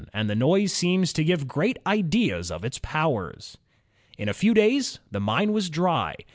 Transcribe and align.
and 0.15 0.27
the 0.27 0.33
noise 0.35 0.73
seems 0.73 1.13
to 1.13 1.23
give 1.23 1.47
great 1.47 1.77
ideas 1.85 2.49
of 2.49 2.65
its 2.65 2.79
powers." 2.79 3.59
In 4.17 4.27
a 4.27 4.33
few 4.33 4.55
days 4.55 4.97
the 5.11 5.19
mine 5.19 5.53
was 5.53 5.69
dry. 5.69 6.15